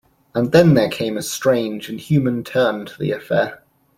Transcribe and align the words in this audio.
And 0.33 0.51
then 0.51 0.73
there 0.73 0.89
came 0.89 1.15
a 1.15 1.21
strange 1.21 1.87
and 1.87 1.99
human 1.99 2.43
turn 2.43 2.87
to 2.87 2.97
the 2.97 3.11
affair. 3.11 3.61